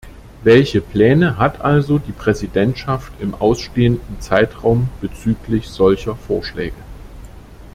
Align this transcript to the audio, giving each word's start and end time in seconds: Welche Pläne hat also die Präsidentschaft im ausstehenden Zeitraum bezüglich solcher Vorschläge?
Welche 0.43 0.81
Pläne 0.81 1.37
hat 1.37 1.61
also 1.61 1.99
die 1.99 2.11
Präsidentschaft 2.11 3.11
im 3.19 3.35
ausstehenden 3.35 4.19
Zeitraum 4.19 4.89
bezüglich 4.99 5.67
solcher 5.69 6.15
Vorschläge? 6.15 6.73